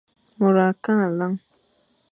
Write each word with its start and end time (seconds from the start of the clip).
Mor 0.37 0.55
a 0.63 0.65
kandé 0.83 1.07
nlan. 1.11 1.33